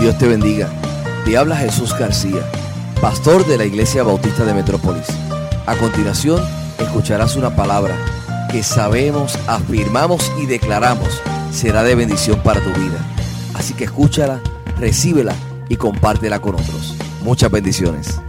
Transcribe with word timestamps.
Dios 0.00 0.16
te 0.16 0.26
bendiga. 0.26 0.70
Te 1.26 1.36
habla 1.36 1.56
Jesús 1.56 1.92
García, 1.96 2.40
pastor 3.02 3.46
de 3.46 3.58
la 3.58 3.66
Iglesia 3.66 4.02
Bautista 4.02 4.46
de 4.46 4.54
Metrópolis. 4.54 5.06
A 5.66 5.76
continuación, 5.76 6.42
escucharás 6.78 7.36
una 7.36 7.54
palabra 7.54 7.94
que 8.50 8.62
sabemos, 8.62 9.38
afirmamos 9.46 10.32
y 10.40 10.46
declaramos 10.46 11.20
será 11.52 11.82
de 11.82 11.94
bendición 11.94 12.42
para 12.42 12.62
tu 12.62 12.70
vida. 12.80 12.98
Así 13.52 13.74
que 13.74 13.84
escúchala, 13.84 14.40
recíbela 14.78 15.34
y 15.68 15.76
compártela 15.76 16.40
con 16.40 16.54
otros. 16.54 16.96
Muchas 17.22 17.50
bendiciones. 17.50 18.22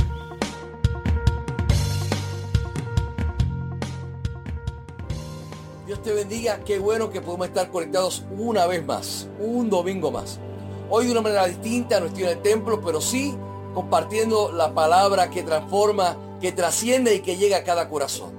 Dios 5.87 6.01
te 6.01 6.11
bendiga, 6.11 6.59
qué 6.65 6.79
bueno 6.79 7.09
que 7.09 7.21
podemos 7.21 7.47
estar 7.47 7.71
conectados 7.71 8.25
una 8.37 8.67
vez 8.67 8.85
más, 8.85 9.29
un 9.39 9.69
domingo 9.69 10.11
más. 10.11 10.37
Hoy 10.93 11.05
de 11.05 11.13
una 11.13 11.21
manera 11.21 11.47
distinta, 11.47 12.01
no 12.01 12.07
estoy 12.07 12.23
en 12.23 12.29
el 12.31 12.41
templo, 12.41 12.81
pero 12.81 12.99
sí 12.99 13.33
compartiendo 13.73 14.51
la 14.51 14.73
palabra 14.73 15.29
que 15.29 15.41
transforma, 15.41 16.17
que 16.41 16.51
trasciende 16.51 17.15
y 17.15 17.21
que 17.21 17.37
llega 17.37 17.55
a 17.55 17.63
cada 17.63 17.87
corazón. 17.87 18.33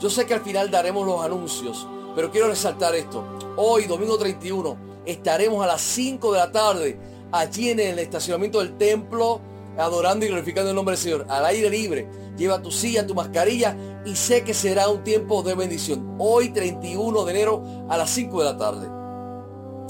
Yo 0.00 0.10
sé 0.10 0.26
que 0.26 0.34
al 0.34 0.40
final 0.40 0.72
daremos 0.72 1.06
los 1.06 1.22
anuncios, 1.24 1.86
pero 2.16 2.32
quiero 2.32 2.48
resaltar 2.48 2.96
esto. 2.96 3.24
Hoy, 3.56 3.84
domingo 3.84 4.18
31, 4.18 4.76
estaremos 5.06 5.62
a 5.62 5.68
las 5.68 5.80
5 5.80 6.32
de 6.32 6.38
la 6.40 6.50
tarde 6.50 6.98
allí 7.30 7.70
en 7.70 7.78
el 7.78 8.00
estacionamiento 8.00 8.58
del 8.58 8.76
templo, 8.76 9.40
adorando 9.78 10.26
y 10.26 10.28
glorificando 10.28 10.70
el 10.70 10.74
nombre 10.74 10.96
del 10.96 11.04
Señor, 11.04 11.26
al 11.28 11.46
aire 11.46 11.70
libre. 11.70 12.08
Lleva 12.36 12.60
tu 12.60 12.72
silla, 12.72 13.06
tu 13.06 13.14
mascarilla 13.14 13.76
y 14.04 14.16
sé 14.16 14.42
que 14.42 14.54
será 14.54 14.88
un 14.88 15.04
tiempo 15.04 15.44
de 15.44 15.54
bendición. 15.54 16.16
Hoy, 16.18 16.48
31 16.48 17.24
de 17.24 17.30
enero, 17.30 17.62
a 17.88 17.96
las 17.96 18.10
5 18.10 18.40
de 18.40 18.44
la 18.44 18.58
tarde. 18.58 18.99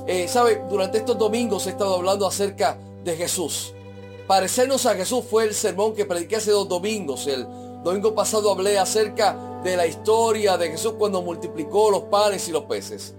Eh, 0.07 0.27
¿Sabe? 0.29 0.63
Durante 0.69 0.99
estos 0.99 1.19
domingos 1.19 1.67
he 1.67 1.71
estado 1.71 1.95
hablando 1.95 2.27
acerca 2.27 2.79
de 3.05 3.17
Jesús. 3.17 3.75
Parecernos 4.27 4.87
a 4.87 4.95
Jesús 4.95 5.25
fue 5.29 5.45
el 5.45 5.55
sermón 5.55 5.95
que 5.95 6.05
prediqué 6.05 6.37
hace 6.37 6.51
dos 6.51 6.69
domingos. 6.69 7.27
El 7.27 7.47
domingo 7.83 8.15
pasado 8.15 8.51
hablé 8.51 8.79
acerca 8.79 9.61
de 9.65 9.77
la 9.77 9.87
historia 9.87 10.57
de 10.57 10.71
Jesús 10.71 10.95
cuando 10.99 11.23
multiplicó 11.23 11.91
los 11.91 12.05
panes 12.05 12.49
y 12.49 12.53
los 12.53 12.65
peces. 12.65 13.15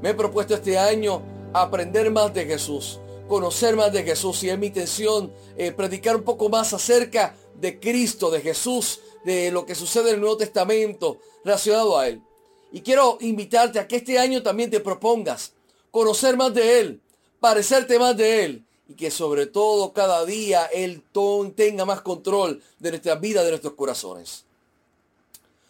Me 0.00 0.10
he 0.10 0.14
propuesto 0.14 0.54
este 0.54 0.78
año 0.78 1.22
aprender 1.52 2.10
más 2.10 2.32
de 2.32 2.44
Jesús, 2.44 3.00
conocer 3.28 3.76
más 3.76 3.92
de 3.92 4.04
Jesús 4.04 4.42
y 4.44 4.50
es 4.50 4.58
mi 4.58 4.68
intención 4.68 5.32
eh, 5.56 5.72
predicar 5.72 6.16
un 6.16 6.22
poco 6.22 6.48
más 6.48 6.72
acerca 6.72 7.34
de 7.58 7.80
Cristo, 7.80 8.30
de 8.30 8.40
Jesús, 8.40 9.00
de 9.24 9.50
lo 9.50 9.66
que 9.66 9.74
sucede 9.74 10.10
en 10.10 10.14
el 10.16 10.20
Nuevo 10.20 10.36
Testamento 10.36 11.18
relacionado 11.44 11.98
a 11.98 12.08
Él. 12.08 12.22
Y 12.72 12.82
quiero 12.82 13.18
invitarte 13.20 13.78
a 13.78 13.88
que 13.88 13.96
este 13.96 14.18
año 14.18 14.42
también 14.42 14.70
te 14.70 14.80
propongas 14.80 15.54
conocer 15.90 16.36
más 16.36 16.52
de 16.54 16.80
Él, 16.80 17.00
parecerte 17.40 17.98
más 17.98 18.16
de 18.16 18.44
Él 18.44 18.64
y 18.88 18.94
que 18.94 19.10
sobre 19.10 19.46
todo 19.46 19.92
cada 19.92 20.24
día 20.24 20.66
Él 20.66 21.02
tenga 21.54 21.84
más 21.84 22.00
control 22.02 22.62
de 22.78 22.90
nuestra 22.90 23.16
vida, 23.16 23.42
de 23.42 23.50
nuestros 23.50 23.74
corazones. 23.74 24.44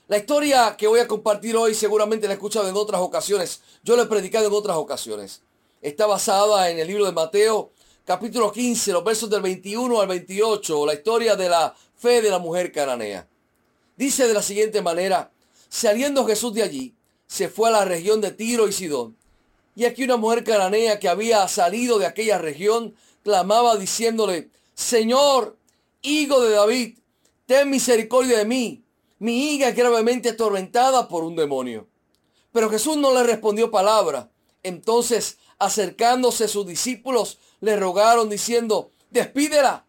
La 0.09 0.19
historia 0.19 0.77
que 0.77 0.87
voy 0.87 1.01
a 1.01 1.09
compartir 1.09 1.57
hoy 1.57 1.75
seguramente 1.75 2.27
la 2.27 2.35
he 2.35 2.37
escuchado 2.37 2.69
en 2.69 2.77
otras 2.77 3.01
ocasiones. 3.01 3.61
Yo 3.83 3.97
la 3.97 4.03
he 4.03 4.07
predicado 4.07 4.47
en 4.47 4.53
otras 4.53 4.77
ocasiones. 4.77 5.41
Está 5.83 6.07
basada 6.07 6.71
en 6.71 6.79
el 6.79 6.87
libro 6.87 7.07
de 7.07 7.13
Mateo, 7.13 7.73
capítulo 8.05 8.53
15, 8.53 8.93
los 8.93 9.03
versos 9.03 9.29
del 9.29 9.43
21 9.43 10.01
al 10.01 10.07
28, 10.07 10.87
la 10.87 10.95
historia 10.95 11.35
de 11.35 11.49
la 11.49 11.75
fe 11.97 12.23
de 12.23 12.31
la 12.31 12.39
mujer 12.39 12.71
cananea. 12.71 13.27
Dice 13.97 14.29
de 14.29 14.35
la 14.35 14.43
siguiente 14.43 14.81
manera, 14.81 15.31
saliendo 15.69 16.25
Jesús 16.25 16.55
de 16.55 16.63
allí, 16.63 16.95
se 17.27 17.49
fue 17.49 17.69
a 17.69 17.73
la 17.73 17.85
región 17.85 18.21
de 18.21 18.31
Tiro 18.31 18.69
y 18.69 18.73
Sidón 18.73 19.17
y 19.77 19.85
aquí 19.85 20.05
una 20.05 20.17
mujer 20.17 20.43
cananea 20.43 20.99
que 20.99 21.09
había 21.09 21.47
salido 21.49 21.99
de 21.99 22.07
aquella 22.07 22.39
región 22.39 22.95
clamaba 23.23 23.77
diciéndole, 23.77 24.49
Señor, 24.75 25.59
hijo 26.01 26.41
de 26.41 26.55
David, 26.55 26.99
ten 27.45 27.69
misericordia 27.69 28.39
de 28.39 28.47
mí. 28.47 28.83
Mi 29.19 29.53
hija 29.55 29.69
es 29.69 29.77
gravemente 29.77 30.31
atormentada 30.31 31.09
por 31.09 31.25
un 31.25 31.37
demonio. 31.37 31.87
Pero 32.53 32.71
Jesús 32.71 32.97
no 32.97 33.13
le 33.13 33.23
respondió 33.23 33.71
palabra. 33.71 34.31
Entonces, 34.63 35.37
acercándose 35.59 36.49
sus 36.49 36.67
discípulos, 36.67 37.39
le 37.61 37.77
rogaron 37.77 38.31
diciendo, 38.31 38.93
despídela, 39.11 39.85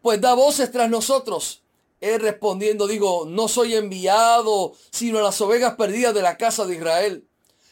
pues 0.00 0.18
da 0.18 0.32
voces 0.32 0.72
tras 0.72 0.88
nosotros. 0.88 1.62
Él 2.00 2.20
respondiendo, 2.20 2.86
digo, 2.86 3.26
no 3.26 3.48
soy 3.48 3.74
enviado, 3.74 4.72
sino 4.90 5.18
a 5.18 5.22
las 5.22 5.38
ovejas 5.42 5.74
perdidas 5.74 6.14
de 6.14 6.22
la 6.22 6.38
casa 6.38 6.64
de 6.64 6.76
Israel. 6.76 7.25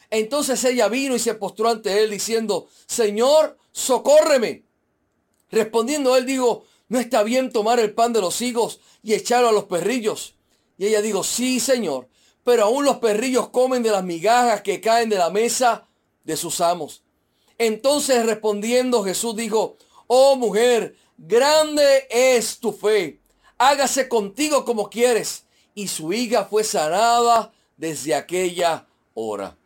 Entonces 0.09 0.63
ella 0.63 0.87
vino 0.87 1.15
y 1.15 1.19
se 1.19 1.35
postró 1.35 1.69
ante 1.69 2.03
él 2.03 2.11
diciendo, 2.11 2.67
Señor, 2.85 3.57
socórreme. 3.71 4.63
Respondiendo 5.51 6.15
él 6.15 6.25
dijo, 6.25 6.65
no 6.87 6.99
está 6.99 7.23
bien 7.23 7.51
tomar 7.51 7.79
el 7.79 7.93
pan 7.93 8.13
de 8.13 8.21
los 8.21 8.41
higos 8.41 8.79
y 9.03 9.13
echarlo 9.13 9.49
a 9.49 9.53
los 9.53 9.65
perrillos. 9.65 10.35
Y 10.77 10.87
ella 10.87 11.01
dijo, 11.01 11.23
sí, 11.23 11.59
Señor, 11.59 12.07
pero 12.43 12.65
aún 12.65 12.85
los 12.85 12.97
perrillos 12.97 13.49
comen 13.49 13.83
de 13.83 13.91
las 13.91 14.03
migajas 14.03 14.61
que 14.61 14.81
caen 14.81 15.09
de 15.09 15.17
la 15.17 15.29
mesa 15.29 15.87
de 16.23 16.37
sus 16.37 16.61
amos. 16.61 17.01
Entonces 17.57 18.25
respondiendo 18.25 19.03
Jesús 19.03 19.35
dijo, 19.35 19.77
oh 20.07 20.35
mujer, 20.35 20.95
grande 21.17 22.07
es 22.09 22.59
tu 22.59 22.71
fe, 22.73 23.19
hágase 23.57 24.09
contigo 24.09 24.65
como 24.65 24.89
quieres. 24.89 25.45
Y 25.73 25.87
su 25.87 26.13
hija 26.13 26.45
fue 26.45 26.63
sanada 26.63 27.51
desde 27.75 28.15
aquella 28.15 28.87
hora. 29.13 29.57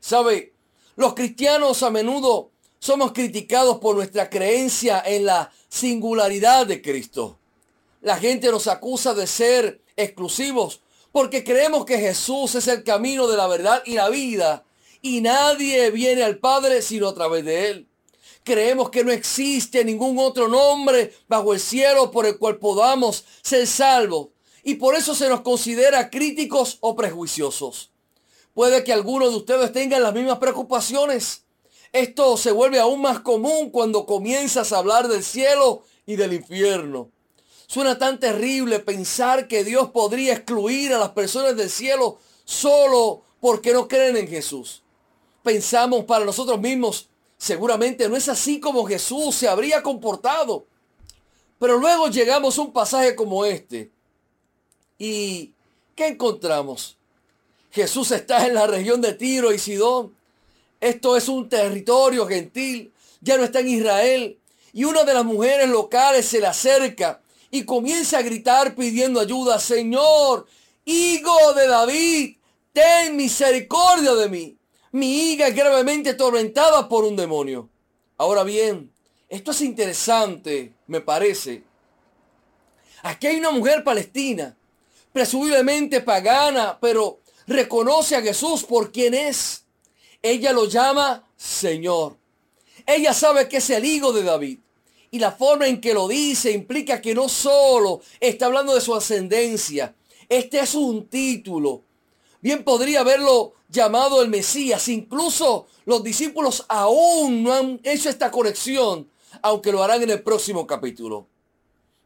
¿Sabe? 0.00 0.54
Los 0.96 1.14
cristianos 1.14 1.82
a 1.82 1.90
menudo 1.90 2.50
somos 2.78 3.12
criticados 3.12 3.78
por 3.78 3.94
nuestra 3.94 4.30
creencia 4.30 5.02
en 5.04 5.26
la 5.26 5.52
singularidad 5.68 6.66
de 6.66 6.80
Cristo. 6.80 7.38
La 8.00 8.16
gente 8.16 8.50
nos 8.50 8.66
acusa 8.66 9.14
de 9.14 9.26
ser 9.26 9.82
exclusivos 9.96 10.80
porque 11.12 11.44
creemos 11.44 11.84
que 11.84 11.98
Jesús 11.98 12.54
es 12.54 12.66
el 12.68 12.82
camino 12.82 13.26
de 13.28 13.36
la 13.36 13.46
verdad 13.46 13.82
y 13.84 13.94
la 13.94 14.08
vida 14.08 14.64
y 15.02 15.20
nadie 15.20 15.90
viene 15.90 16.22
al 16.22 16.38
Padre 16.38 16.80
sino 16.82 17.08
a 17.08 17.14
través 17.14 17.44
de 17.44 17.70
Él. 17.70 17.88
Creemos 18.42 18.88
que 18.88 19.04
no 19.04 19.12
existe 19.12 19.84
ningún 19.84 20.18
otro 20.18 20.48
nombre 20.48 21.14
bajo 21.28 21.52
el 21.52 21.60
cielo 21.60 22.10
por 22.10 22.24
el 22.24 22.38
cual 22.38 22.56
podamos 22.56 23.24
ser 23.42 23.66
salvos 23.66 24.28
y 24.62 24.76
por 24.76 24.94
eso 24.94 25.14
se 25.14 25.28
nos 25.28 25.42
considera 25.42 26.08
críticos 26.08 26.78
o 26.80 26.96
prejuiciosos. 26.96 27.89
Puede 28.60 28.84
que 28.84 28.92
algunos 28.92 29.30
de 29.30 29.38
ustedes 29.38 29.72
tengan 29.72 30.02
las 30.02 30.12
mismas 30.12 30.36
preocupaciones. 30.36 31.44
Esto 31.94 32.36
se 32.36 32.52
vuelve 32.52 32.78
aún 32.78 33.00
más 33.00 33.20
común 33.20 33.70
cuando 33.70 34.04
comienzas 34.04 34.70
a 34.70 34.76
hablar 34.76 35.08
del 35.08 35.24
cielo 35.24 35.82
y 36.04 36.16
del 36.16 36.34
infierno. 36.34 37.08
Suena 37.66 37.96
tan 37.96 38.20
terrible 38.20 38.78
pensar 38.80 39.48
que 39.48 39.64
Dios 39.64 39.88
podría 39.92 40.34
excluir 40.34 40.92
a 40.92 40.98
las 40.98 41.08
personas 41.12 41.56
del 41.56 41.70
cielo 41.70 42.18
solo 42.44 43.22
porque 43.40 43.72
no 43.72 43.88
creen 43.88 44.18
en 44.18 44.28
Jesús. 44.28 44.82
Pensamos 45.42 46.04
para 46.04 46.26
nosotros 46.26 46.60
mismos, 46.60 47.08
seguramente 47.38 48.10
no 48.10 48.16
es 48.18 48.28
así 48.28 48.60
como 48.60 48.84
Jesús 48.84 49.36
se 49.36 49.48
habría 49.48 49.82
comportado. 49.82 50.66
Pero 51.58 51.78
luego 51.78 52.08
llegamos 52.08 52.58
a 52.58 52.60
un 52.60 52.74
pasaje 52.74 53.16
como 53.16 53.46
este. 53.46 53.90
¿Y 54.98 55.54
qué 55.94 56.08
encontramos? 56.08 56.98
Jesús 57.70 58.10
está 58.10 58.46
en 58.46 58.54
la 58.54 58.66
región 58.66 59.00
de 59.00 59.14
Tiro 59.14 59.52
y 59.52 59.58
Sidón. 59.58 60.14
Esto 60.80 61.16
es 61.16 61.28
un 61.28 61.48
territorio 61.48 62.26
gentil. 62.26 62.92
Ya 63.20 63.36
no 63.36 63.44
está 63.44 63.60
en 63.60 63.68
Israel. 63.68 64.38
Y 64.72 64.84
una 64.84 65.04
de 65.04 65.14
las 65.14 65.24
mujeres 65.24 65.68
locales 65.68 66.26
se 66.26 66.40
le 66.40 66.46
acerca 66.46 67.20
y 67.50 67.64
comienza 67.64 68.18
a 68.18 68.22
gritar 68.22 68.74
pidiendo 68.74 69.20
ayuda. 69.20 69.58
Señor, 69.58 70.46
hijo 70.84 71.54
de 71.54 71.66
David, 71.66 72.36
ten 72.72 73.16
misericordia 73.16 74.14
de 74.14 74.28
mí. 74.28 74.56
Mi 74.92 75.32
hija 75.32 75.48
es 75.48 75.54
gravemente 75.54 76.10
atormentada 76.10 76.88
por 76.88 77.04
un 77.04 77.16
demonio. 77.16 77.68
Ahora 78.16 78.42
bien, 78.42 78.92
esto 79.28 79.52
es 79.52 79.60
interesante, 79.60 80.72
me 80.86 81.00
parece. 81.00 81.62
Aquí 83.02 83.28
hay 83.28 83.36
una 83.36 83.50
mujer 83.50 83.84
palestina, 83.84 84.56
presumiblemente 85.12 86.00
pagana, 86.00 86.78
pero 86.80 87.19
reconoce 87.50 88.14
a 88.14 88.22
Jesús 88.22 88.62
por 88.62 88.92
quien 88.92 89.12
es. 89.12 89.64
Ella 90.22 90.52
lo 90.52 90.66
llama 90.66 91.28
Señor. 91.36 92.16
Ella 92.86 93.12
sabe 93.12 93.48
que 93.48 93.56
es 93.58 93.68
el 93.70 93.84
hijo 93.84 94.12
de 94.12 94.22
David. 94.22 94.58
Y 95.10 95.18
la 95.18 95.32
forma 95.32 95.66
en 95.66 95.80
que 95.80 95.92
lo 95.92 96.06
dice 96.06 96.52
implica 96.52 97.00
que 97.00 97.14
no 97.14 97.28
solo 97.28 98.00
está 98.20 98.46
hablando 98.46 98.74
de 98.74 98.80
su 98.80 98.94
ascendencia. 98.94 99.96
Este 100.28 100.60
es 100.60 100.76
un 100.76 101.08
título. 101.08 101.82
Bien 102.40 102.62
podría 102.62 103.00
haberlo 103.00 103.54
llamado 103.68 104.22
el 104.22 104.28
Mesías. 104.28 104.86
Incluso 104.88 105.66
los 105.84 106.04
discípulos 106.04 106.64
aún 106.68 107.42
no 107.42 107.52
han 107.52 107.80
hecho 107.82 108.08
esta 108.08 108.30
conexión, 108.30 109.10
aunque 109.42 109.72
lo 109.72 109.82
harán 109.82 110.04
en 110.04 110.10
el 110.10 110.22
próximo 110.22 110.68
capítulo. 110.68 111.26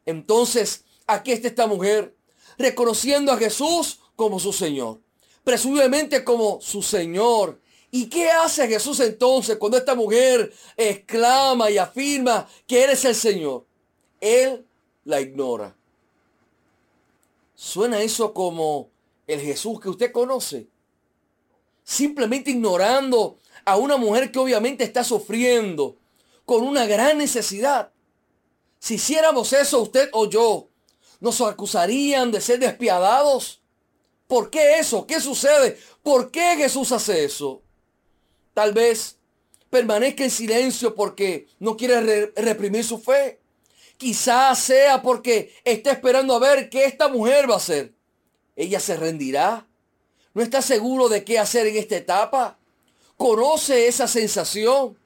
Entonces, 0.06 0.84
aquí 1.06 1.32
está 1.32 1.48
esta 1.48 1.66
mujer, 1.66 2.16
reconociendo 2.56 3.30
a 3.30 3.36
Jesús 3.36 4.00
como 4.16 4.40
su 4.40 4.52
Señor 4.52 5.03
presumiblemente 5.44 6.24
como 6.24 6.60
su 6.60 6.82
Señor 6.82 7.60
¿Y 7.96 8.06
qué 8.06 8.28
hace 8.28 8.66
Jesús 8.66 8.98
entonces 8.98 9.56
cuando 9.56 9.78
esta 9.78 9.94
mujer 9.94 10.52
exclama 10.76 11.70
y 11.70 11.78
afirma 11.78 12.48
que 12.66 12.82
eres 12.82 13.04
el 13.04 13.14
Señor? 13.14 13.64
Él 14.20 14.66
la 15.04 15.20
ignora. 15.20 15.76
Suena 17.54 18.02
eso 18.02 18.34
como 18.34 18.88
el 19.28 19.40
Jesús 19.40 19.78
que 19.78 19.90
usted 19.90 20.10
conoce. 20.10 20.66
Simplemente 21.84 22.50
ignorando 22.50 23.38
a 23.64 23.76
una 23.76 23.96
mujer 23.96 24.32
que 24.32 24.40
obviamente 24.40 24.82
está 24.82 25.04
sufriendo 25.04 25.96
con 26.44 26.64
una 26.64 26.86
gran 26.86 27.18
necesidad. 27.18 27.92
Si 28.80 28.94
hiciéramos 28.94 29.52
eso 29.52 29.80
usted 29.80 30.10
o 30.14 30.28
yo, 30.28 30.66
nos 31.20 31.40
acusarían 31.40 32.32
de 32.32 32.40
ser 32.40 32.58
despiadados. 32.58 33.60
¿Por 34.26 34.50
qué 34.50 34.78
eso? 34.78 35.06
¿Qué 35.06 35.20
sucede? 35.20 35.78
¿Por 36.02 36.30
qué 36.30 36.56
Jesús 36.56 36.92
hace 36.92 37.24
eso? 37.24 37.62
Tal 38.54 38.72
vez 38.72 39.18
permanezca 39.70 40.24
en 40.24 40.30
silencio 40.30 40.94
porque 40.94 41.48
no 41.58 41.76
quiere 41.76 42.32
reprimir 42.36 42.84
su 42.84 42.98
fe. 42.98 43.40
Quizás 43.96 44.58
sea 44.58 45.02
porque 45.02 45.54
está 45.64 45.92
esperando 45.92 46.34
a 46.34 46.38
ver 46.38 46.70
qué 46.70 46.84
esta 46.84 47.08
mujer 47.08 47.48
va 47.48 47.54
a 47.54 47.58
hacer. 47.58 47.92
Ella 48.56 48.80
se 48.80 48.96
rendirá. 48.96 49.66
No 50.32 50.42
está 50.42 50.62
seguro 50.62 51.08
de 51.08 51.24
qué 51.24 51.38
hacer 51.38 51.66
en 51.66 51.76
esta 51.76 51.96
etapa. 51.96 52.58
Conoce 53.16 53.86
esa 53.86 54.08
sensación. 54.08 54.96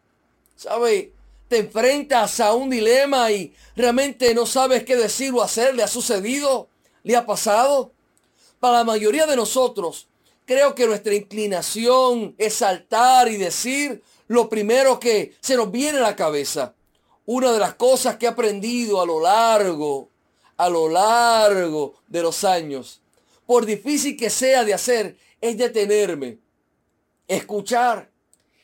¿Sabe? 0.57 1.13
Te 1.49 1.59
enfrentas 1.59 2.41
a 2.41 2.55
un 2.55 2.71
dilema 2.71 3.31
y 3.31 3.55
realmente 3.75 4.35
no 4.35 4.47
sabes 4.47 4.85
qué 4.85 4.97
decir 4.97 5.33
o 5.33 5.43
hacer. 5.43 5.75
¿Le 5.75 5.83
ha 5.83 5.89
sucedido? 5.89 6.69
¿Le 7.03 7.17
ha 7.17 7.25
pasado? 7.25 7.93
Para 8.61 8.79
la 8.79 8.85
mayoría 8.85 9.27
de 9.27 9.37
nosotros, 9.37 10.09
Creo 10.49 10.75
que 10.75 10.87
nuestra 10.87 11.15
inclinación 11.15 12.35
es 12.39 12.55
saltar 12.55 13.29
y 13.29 13.37
decir 13.37 14.03
lo 14.29 14.49
primero 14.49 14.99
que 14.99 15.37
se 15.43 15.57
nos 15.57 15.71
viene 15.71 15.99
a 15.99 16.01
la 16.01 16.17
cabeza. 16.17 16.75
Una 17.27 17.53
de 17.53 17.59
las 17.59 17.75
cosas 17.75 18.17
que 18.17 18.25
he 18.25 18.31
aprendido 18.31 19.03
a 19.03 19.05
lo 19.05 19.21
largo, 19.21 20.09
a 20.57 20.71
lo 20.71 20.89
largo 20.89 21.97
de 22.07 22.23
los 22.23 22.45
años, 22.45 23.03
por 23.45 23.67
difícil 23.67 24.17
que 24.17 24.31
sea 24.31 24.65
de 24.65 24.73
hacer, 24.73 25.19
es 25.39 25.59
detenerme, 25.59 26.39
escuchar 27.27 28.11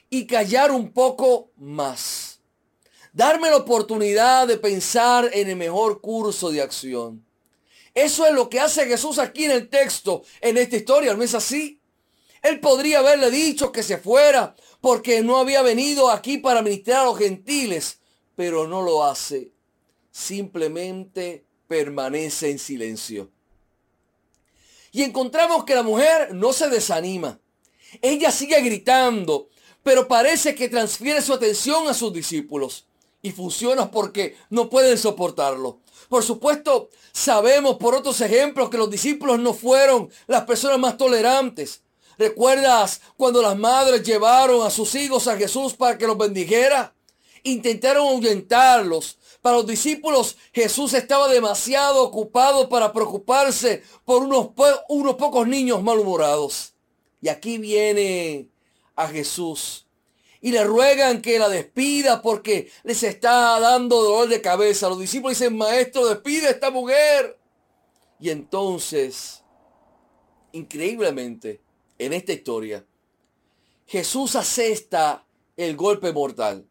y 0.08 0.26
callar 0.26 0.70
un 0.70 0.90
poco 0.90 1.50
más. 1.58 2.40
Darme 3.12 3.50
la 3.50 3.58
oportunidad 3.58 4.48
de 4.48 4.56
pensar 4.56 5.28
en 5.34 5.50
el 5.50 5.56
mejor 5.56 6.00
curso 6.00 6.50
de 6.50 6.62
acción. 6.62 7.23
Eso 7.94 8.26
es 8.26 8.32
lo 8.32 8.48
que 8.48 8.60
hace 8.60 8.86
Jesús 8.86 9.18
aquí 9.18 9.44
en 9.44 9.52
el 9.52 9.68
texto, 9.68 10.24
en 10.40 10.56
esta 10.56 10.76
historia, 10.76 11.14
¿no 11.14 11.22
es 11.22 11.34
así? 11.34 11.80
Él 12.42 12.60
podría 12.60 12.98
haberle 12.98 13.30
dicho 13.30 13.72
que 13.72 13.82
se 13.82 13.96
fuera 13.98 14.54
porque 14.80 15.22
no 15.22 15.38
había 15.38 15.62
venido 15.62 16.10
aquí 16.10 16.38
para 16.38 16.60
ministrar 16.60 17.00
a 17.00 17.04
los 17.04 17.18
gentiles, 17.18 18.00
pero 18.36 18.68
no 18.68 18.82
lo 18.82 19.04
hace. 19.04 19.52
Simplemente 20.10 21.46
permanece 21.68 22.50
en 22.50 22.58
silencio. 22.58 23.30
Y 24.92 25.02
encontramos 25.02 25.64
que 25.64 25.74
la 25.74 25.82
mujer 25.82 26.34
no 26.34 26.52
se 26.52 26.68
desanima. 26.68 27.40
Ella 28.02 28.30
sigue 28.30 28.60
gritando, 28.60 29.48
pero 29.82 30.06
parece 30.06 30.54
que 30.54 30.68
transfiere 30.68 31.22
su 31.22 31.32
atención 31.32 31.88
a 31.88 31.94
sus 31.94 32.12
discípulos. 32.12 32.86
Y 33.22 33.32
funciona 33.32 33.90
porque 33.90 34.36
no 34.50 34.68
pueden 34.68 34.98
soportarlo. 34.98 35.80
Por 36.08 36.22
supuesto, 36.22 36.90
sabemos 37.12 37.76
por 37.76 37.94
otros 37.94 38.20
ejemplos 38.20 38.70
que 38.70 38.78
los 38.78 38.90
discípulos 38.90 39.38
no 39.38 39.54
fueron 39.54 40.10
las 40.26 40.44
personas 40.44 40.78
más 40.78 40.96
tolerantes. 40.96 41.82
¿Recuerdas 42.18 43.00
cuando 43.16 43.42
las 43.42 43.56
madres 43.56 44.02
llevaron 44.02 44.66
a 44.66 44.70
sus 44.70 44.94
hijos 44.94 45.26
a 45.26 45.36
Jesús 45.36 45.74
para 45.74 45.98
que 45.98 46.06
los 46.06 46.16
bendijera? 46.16 46.94
Intentaron 47.42 48.06
ahuyentarlos. 48.08 49.18
Para 49.42 49.56
los 49.56 49.66
discípulos 49.66 50.36
Jesús 50.52 50.94
estaba 50.94 51.28
demasiado 51.28 52.02
ocupado 52.02 52.68
para 52.68 52.92
preocuparse 52.92 53.82
por 54.04 54.22
unos, 54.22 54.50
unos 54.88 55.14
pocos 55.16 55.46
niños 55.46 55.82
malhumorados. 55.82 56.72
Y 57.20 57.28
aquí 57.28 57.58
viene 57.58 58.48
a 58.96 59.08
Jesús 59.08 59.84
y 60.44 60.52
le 60.52 60.62
ruegan 60.62 61.22
que 61.22 61.38
la 61.38 61.48
despida 61.48 62.20
porque 62.20 62.70
les 62.82 63.02
está 63.02 63.58
dando 63.58 64.02
dolor 64.02 64.28
de 64.28 64.42
cabeza. 64.42 64.90
Los 64.90 65.00
discípulos 65.00 65.38
dicen, 65.38 65.56
maestro, 65.56 66.06
despide 66.06 66.48
a 66.48 66.50
esta 66.50 66.70
mujer. 66.70 67.38
Y 68.20 68.28
entonces, 68.28 69.42
increíblemente, 70.52 71.62
en 71.96 72.12
esta 72.12 72.34
historia, 72.34 72.84
Jesús 73.86 74.36
asesta 74.36 75.24
el 75.56 75.76
golpe 75.76 76.12
mortal. 76.12 76.66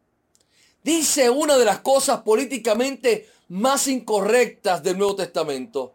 Dice 0.84 1.28
una 1.28 1.58
de 1.58 1.64
las 1.64 1.80
cosas 1.80 2.22
políticamente 2.22 3.28
más 3.48 3.88
incorrectas 3.88 4.84
del 4.84 4.98
Nuevo 4.98 5.16
Testamento. 5.16 5.94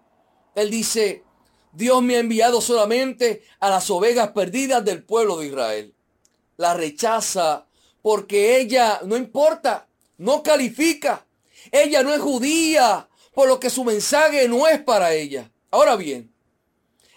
Él 0.53 0.69
dice, 0.69 1.23
Dios 1.71 2.03
me 2.03 2.17
ha 2.17 2.19
enviado 2.19 2.59
solamente 2.59 3.43
a 3.61 3.69
las 3.69 3.89
ovejas 3.89 4.31
perdidas 4.31 4.83
del 4.83 5.01
pueblo 5.01 5.37
de 5.37 5.47
Israel. 5.47 5.93
La 6.57 6.73
rechaza 6.73 7.67
porque 8.01 8.59
ella 8.59 9.01
no 9.05 9.17
importa, 9.17 9.87
no 10.17 10.43
califica. 10.43 11.25
Ella 11.71 12.03
no 12.03 12.13
es 12.13 12.21
judía, 12.21 13.07
por 13.33 13.47
lo 13.47 13.59
que 13.59 13.69
su 13.69 13.83
mensaje 13.83 14.47
no 14.47 14.67
es 14.67 14.81
para 14.81 15.13
ella. 15.13 15.51
Ahora 15.71 15.95
bien, 15.95 16.31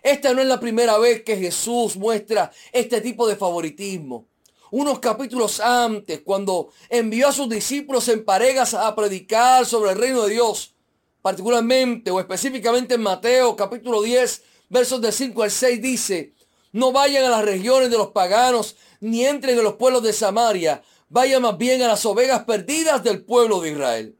esta 0.02 0.34
no 0.34 0.40
es 0.40 0.48
la 0.48 0.60
primera 0.60 0.98
vez 0.98 1.22
que 1.22 1.36
Jesús 1.36 1.96
muestra 1.96 2.50
este 2.72 3.00
tipo 3.00 3.26
de 3.26 3.36
favoritismo. 3.36 4.26
Unos 4.70 4.98
capítulos 4.98 5.60
antes, 5.60 6.22
cuando 6.22 6.70
envió 6.88 7.28
a 7.28 7.32
sus 7.32 7.48
discípulos 7.48 8.08
en 8.08 8.24
parejas 8.24 8.74
a 8.74 8.94
predicar 8.96 9.66
sobre 9.66 9.92
el 9.92 9.98
reino 9.98 10.24
de 10.24 10.34
Dios, 10.34 10.74
particularmente 11.20 12.10
o 12.10 12.18
específicamente 12.18 12.94
en 12.94 13.02
Mateo 13.02 13.54
capítulo 13.54 14.02
10, 14.02 14.42
versos 14.70 15.00
de 15.00 15.12
5 15.12 15.42
al 15.42 15.50
6, 15.50 15.82
dice, 15.82 16.32
no 16.72 16.90
vayan 16.90 17.24
a 17.24 17.28
las 17.28 17.44
regiones 17.44 17.90
de 17.90 17.98
los 17.98 18.08
paganos, 18.08 18.76
ni 19.02 19.26
entren 19.26 19.58
en 19.58 19.64
los 19.64 19.74
pueblos 19.74 20.04
de 20.04 20.12
Samaria, 20.12 20.80
vayan 21.08 21.42
más 21.42 21.58
bien 21.58 21.82
a 21.82 21.88
las 21.88 22.06
ovejas 22.06 22.44
perdidas 22.44 23.02
del 23.02 23.24
pueblo 23.24 23.60
de 23.60 23.72
Israel. 23.72 24.16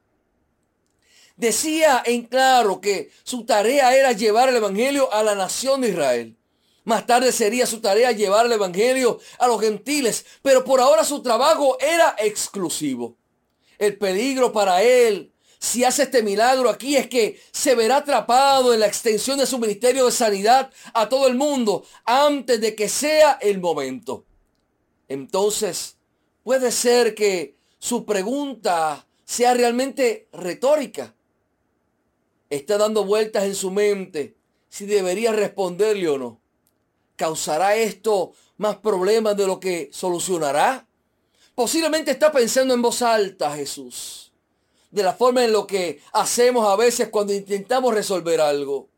Decía 1.37 2.03
en 2.05 2.23
claro 2.23 2.81
que 2.81 3.09
su 3.23 3.45
tarea 3.45 3.95
era 3.95 4.11
llevar 4.11 4.49
el 4.49 4.57
Evangelio 4.57 5.11
a 5.13 5.23
la 5.23 5.35
nación 5.35 5.81
de 5.81 5.89
Israel. 5.89 6.37
Más 6.83 7.05
tarde 7.05 7.31
sería 7.31 7.65
su 7.65 7.79
tarea 7.79 8.11
llevar 8.11 8.45
el 8.45 8.51
Evangelio 8.51 9.19
a 9.39 9.47
los 9.47 9.61
gentiles, 9.61 10.25
pero 10.41 10.65
por 10.65 10.81
ahora 10.81 11.05
su 11.05 11.21
trabajo 11.23 11.77
era 11.79 12.15
exclusivo. 12.19 13.15
El 13.79 13.97
peligro 13.97 14.51
para 14.51 14.83
él, 14.83 15.31
si 15.59 15.85
hace 15.85 16.03
este 16.03 16.21
milagro 16.21 16.69
aquí, 16.69 16.97
es 16.97 17.07
que 17.07 17.41
se 17.53 17.73
verá 17.73 17.97
atrapado 17.97 18.73
en 18.73 18.81
la 18.81 18.87
extensión 18.87 19.37
de 19.37 19.45
su 19.45 19.57
ministerio 19.59 20.05
de 20.05 20.11
sanidad 20.11 20.71
a 20.93 21.07
todo 21.07 21.27
el 21.27 21.35
mundo 21.35 21.85
antes 22.03 22.59
de 22.59 22.75
que 22.75 22.89
sea 22.89 23.39
el 23.41 23.61
momento. 23.61 24.25
Entonces, 25.07 25.97
puede 26.43 26.71
ser 26.71 27.15
que 27.15 27.55
su 27.79 28.05
pregunta 28.05 29.05
sea 29.25 29.53
realmente 29.53 30.27
retórica 30.31 31.13
está 32.49 32.77
dando 32.77 33.03
vueltas 33.03 33.45
en 33.45 33.55
su 33.55 33.71
mente 33.71 34.35
si 34.69 34.85
debería 34.85 35.31
responderle 35.31 36.07
o 36.09 36.17
no. 36.17 36.41
¿Causará 37.15 37.75
esto 37.75 38.33
más 38.57 38.77
problemas 38.77 39.37
de 39.37 39.47
lo 39.47 39.59
que 39.59 39.89
solucionará? 39.91 40.87
Posiblemente 41.55 42.11
está 42.11 42.31
pensando 42.31 42.73
en 42.73 42.81
voz 42.81 43.01
alta 43.01 43.55
Jesús, 43.55 44.31
de 44.89 45.03
la 45.03 45.13
forma 45.13 45.45
en 45.45 45.51
lo 45.51 45.67
que 45.67 46.01
hacemos 46.11 46.67
a 46.67 46.75
veces 46.75 47.09
cuando 47.09 47.33
intentamos 47.33 47.93
resolver 47.93 48.41
algo. 48.41 48.89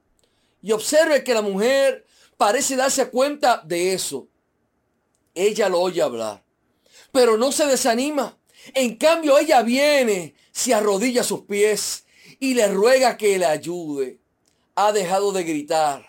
Y 0.61 0.71
observe 0.71 1.23
que 1.23 1.33
la 1.33 1.41
mujer 1.41 2.05
parece 2.37 2.75
darse 2.75 3.09
cuenta 3.09 3.61
de 3.65 3.93
eso. 3.93 4.27
Ella 5.35 5.69
lo 5.69 5.81
oye 5.81 6.01
hablar, 6.01 6.43
pero 7.11 7.37
no 7.37 7.51
se 7.51 7.65
desanima. 7.67 8.37
En 8.73 8.95
cambio, 8.95 9.37
ella 9.37 9.61
viene, 9.61 10.33
se 10.51 10.73
arrodilla 10.73 11.21
a 11.21 11.25
sus 11.25 11.41
pies 11.41 12.05
y 12.39 12.53
le 12.53 12.67
ruega 12.69 13.17
que 13.17 13.37
le 13.37 13.45
ayude. 13.45 14.19
Ha 14.75 14.91
dejado 14.91 15.31
de 15.31 15.43
gritar. 15.43 16.07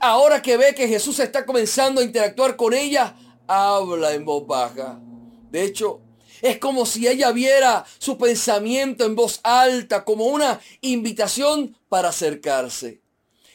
Ahora 0.00 0.40
que 0.40 0.56
ve 0.56 0.74
que 0.74 0.88
Jesús 0.88 1.18
está 1.18 1.44
comenzando 1.44 2.00
a 2.00 2.04
interactuar 2.04 2.56
con 2.56 2.72
ella, 2.72 3.16
habla 3.46 4.12
en 4.12 4.24
voz 4.24 4.46
baja. 4.46 4.98
De 5.50 5.62
hecho, 5.62 6.00
es 6.40 6.58
como 6.58 6.86
si 6.86 7.06
ella 7.06 7.32
viera 7.32 7.84
su 7.98 8.18
pensamiento 8.18 9.04
en 9.04 9.14
voz 9.14 9.40
alta, 9.42 10.04
como 10.04 10.26
una 10.26 10.60
invitación 10.80 11.76
para 11.88 12.10
acercarse. 12.10 13.00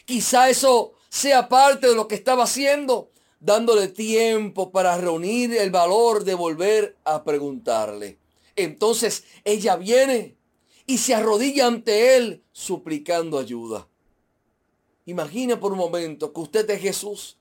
Quizá 0.05 0.49
eso 0.49 0.93
sea 1.09 1.49
parte 1.49 1.87
de 1.87 1.95
lo 1.95 2.07
que 2.07 2.15
estaba 2.15 2.43
haciendo, 2.43 3.08
dándole 3.39 3.87
tiempo 3.87 4.71
para 4.71 4.97
reunir 4.97 5.55
el 5.55 5.71
valor 5.71 6.23
de 6.23 6.35
volver 6.35 6.97
a 7.05 7.23
preguntarle. 7.23 8.17
Entonces 8.55 9.23
ella 9.43 9.75
viene 9.75 10.35
y 10.85 10.97
se 10.97 11.15
arrodilla 11.15 11.67
ante 11.67 12.17
Él 12.17 12.43
suplicando 12.51 13.39
ayuda. 13.39 13.87
Imagina 15.05 15.59
por 15.59 15.71
un 15.71 15.77
momento 15.77 16.33
que 16.33 16.41
usted 16.41 16.69
es 16.69 16.81
Jesús. 16.81 17.35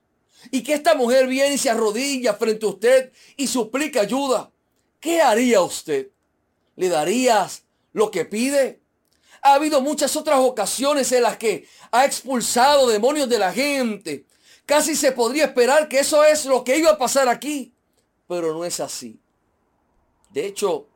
y 0.52 0.62
que 0.62 0.74
esta 0.74 0.94
mujer 0.94 1.26
viene 1.26 1.56
y 1.56 1.58
se 1.58 1.68
arrodilla 1.68 2.32
frente 2.34 2.64
a 2.64 2.68
usted 2.68 3.12
y 3.36 3.48
suplica 3.48 4.02
ayuda, 4.02 4.52
¿qué 5.00 5.20
haría 5.20 5.60
usted? 5.62 6.10
¿Le 6.76 6.88
darías 6.88 7.64
lo 7.92 8.08
que 8.10 8.24
pide? 8.24 8.80
Ha 9.42 9.54
habido 9.54 9.80
muchas 9.80 10.14
otras 10.14 10.38
ocasiones 10.38 11.10
en 11.10 11.24
las 11.24 11.36
que 11.38 11.66
ha 11.90 12.04
expulsado 12.04 12.86
demonios 12.86 13.28
de 13.28 13.38
la 13.40 13.52
gente. 13.52 14.26
Casi 14.68 14.96
se 14.96 15.12
podría 15.12 15.46
esperar 15.46 15.88
que 15.88 16.00
eso 16.00 16.22
es 16.24 16.44
lo 16.44 16.62
que 16.62 16.76
iba 16.76 16.90
a 16.90 16.98
pasar 16.98 17.26
aquí, 17.26 17.72
pero 18.26 18.52
no 18.52 18.66
es 18.66 18.80
así. 18.80 19.18
De 20.28 20.44
hecho, 20.44 20.88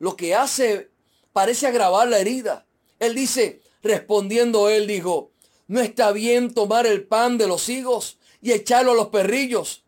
lo 0.00 0.16
que 0.16 0.34
hace 0.34 0.90
parece 1.32 1.68
agravar 1.68 2.08
la 2.08 2.18
herida. 2.18 2.66
Él 2.98 3.14
dice, 3.14 3.62
respondiendo 3.84 4.68
él, 4.68 4.88
dijo, 4.88 5.30
no 5.68 5.78
está 5.78 6.10
bien 6.10 6.54
tomar 6.54 6.88
el 6.88 7.06
pan 7.06 7.38
de 7.38 7.46
los 7.46 7.68
higos 7.68 8.18
y 8.42 8.50
echarlo 8.50 8.90
a 8.90 8.96
los 8.96 9.10
perrillos. 9.10 9.84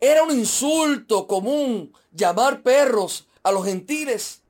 Era 0.00 0.22
un 0.22 0.30
insulto 0.30 1.26
común 1.26 1.92
llamar 2.12 2.62
perros 2.62 3.26
a 3.42 3.52
los 3.52 3.66
gentiles. 3.66 4.40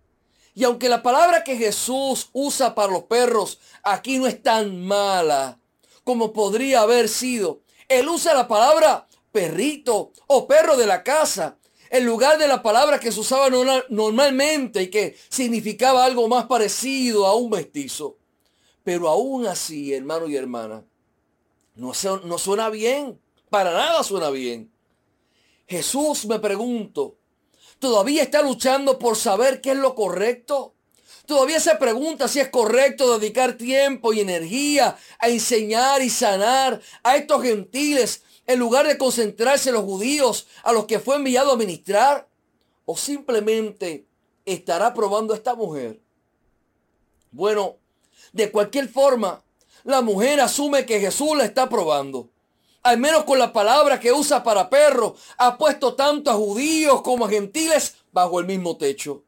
Y 0.55 0.63
aunque 0.63 0.89
la 0.89 1.03
palabra 1.03 1.43
que 1.43 1.57
Jesús 1.57 2.29
usa 2.33 2.77
para 2.77 2.93
los 2.93 3.03
perros 3.03 3.59
aquí 3.83 4.21
no 4.21 4.29
es 4.29 4.41
tan 4.41 4.81
mala 4.87 5.59
como 6.05 6.33
podría 6.33 6.83
haber 6.83 7.09
sido, 7.09 7.63
él 7.91 8.09
usa 8.09 8.33
la 8.33 8.49
palabra 8.49 9.07
perrito 9.33 10.13
o 10.29 10.47
perro 10.47 10.77
de 10.77 10.87
la 10.87 11.03
casa 11.03 11.59
en 11.91 12.07
lugar 12.07 12.39
de 12.39 12.47
la 12.47 12.63
palabra 12.63 13.01
que 13.01 13.11
se 13.11 13.19
usaba 13.19 13.51
normalmente 13.89 14.83
y 14.83 14.91
que 14.91 15.17
significaba 15.29 16.05
algo 16.05 16.29
más 16.29 16.47
parecido 16.47 17.27
a 17.27 17.35
un 17.35 17.51
mestizo. 17.51 18.17
Pero 18.85 19.09
aún 19.09 19.47
así, 19.47 19.93
hermano 19.93 20.29
y 20.29 20.37
hermana, 20.37 20.85
no, 21.75 21.93
no 22.25 22.39
suena 22.39 22.71
bien. 22.71 23.21
Para 23.51 23.73
nada 23.73 24.05
suena 24.05 24.31
bien. 24.31 24.71
Jesús, 25.67 26.27
me 26.27 26.39
pregunto, 26.39 27.17
¿todavía 27.81 28.23
está 28.23 28.41
luchando 28.41 28.99
por 28.99 29.17
saber 29.17 29.61
qué 29.61 29.73
es 29.73 29.79
lo 29.79 29.97
correcto? 29.97 30.75
Todavía 31.31 31.61
se 31.61 31.77
pregunta 31.77 32.27
si 32.27 32.41
es 32.41 32.49
correcto 32.49 33.17
dedicar 33.17 33.53
tiempo 33.53 34.13
y 34.13 34.19
energía 34.19 34.97
a 35.21 35.29
enseñar 35.29 36.03
y 36.03 36.11
sanar 36.11 36.81
a 37.05 37.17
estos 37.17 37.45
gentiles 37.45 38.25
en 38.49 38.59
lugar 38.59 38.85
de 38.89 38.99
concentrarse 38.99 39.69
en 39.69 39.77
los 39.77 39.85
judíos 39.85 40.49
a 40.65 40.73
los 40.73 40.87
que 40.87 40.99
fue 40.99 41.15
enviado 41.15 41.53
a 41.53 41.57
ministrar. 41.57 42.27
O 42.85 42.97
simplemente 42.97 44.09
estará 44.45 44.93
probando 44.93 45.33
a 45.33 45.37
esta 45.37 45.55
mujer. 45.55 46.01
Bueno, 47.31 47.77
de 48.33 48.51
cualquier 48.51 48.89
forma, 48.89 49.41
la 49.85 50.01
mujer 50.01 50.41
asume 50.41 50.85
que 50.85 50.99
Jesús 50.99 51.37
la 51.37 51.45
está 51.45 51.69
probando 51.69 52.29
al 52.83 52.99
menos 52.99 53.23
con 53.23 53.39
la 53.39 53.53
palabra 53.53 54.01
que 54.01 54.11
usa 54.11 54.43
para 54.43 54.71
perro, 54.71 55.15
ha 55.37 55.59
puesto 55.59 55.95
tanto 55.95 56.31
a 56.31 56.35
judíos 56.35 57.03
como 57.03 57.27
a 57.27 57.29
gentiles 57.29 57.97
bajo 58.11 58.41
el 58.41 58.47
mismo 58.47 58.79
techo. 58.79 59.23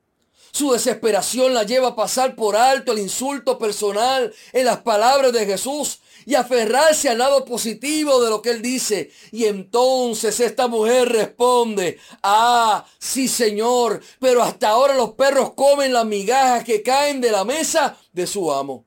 Su 0.52 0.72
desesperación 0.72 1.54
la 1.54 1.62
lleva 1.62 1.88
a 1.88 1.96
pasar 1.96 2.34
por 2.34 2.56
alto 2.56 2.92
el 2.92 2.98
insulto 2.98 3.58
personal 3.58 4.34
en 4.52 4.66
las 4.66 4.82
palabras 4.82 5.32
de 5.32 5.46
Jesús 5.46 6.00
y 6.26 6.34
aferrarse 6.34 7.08
al 7.08 7.18
lado 7.18 7.46
positivo 7.46 8.22
de 8.22 8.28
lo 8.28 8.42
que 8.42 8.50
él 8.50 8.60
dice. 8.60 9.10
Y 9.30 9.46
entonces 9.46 10.38
esta 10.40 10.68
mujer 10.68 11.08
responde, 11.08 11.98
ah, 12.22 12.84
sí 12.98 13.28
señor, 13.28 14.02
pero 14.20 14.42
hasta 14.42 14.68
ahora 14.68 14.94
los 14.94 15.12
perros 15.12 15.54
comen 15.54 15.94
las 15.94 16.04
migajas 16.04 16.64
que 16.64 16.82
caen 16.82 17.22
de 17.22 17.30
la 17.30 17.44
mesa 17.44 17.96
de 18.12 18.26
su 18.26 18.52
amo. 18.52 18.84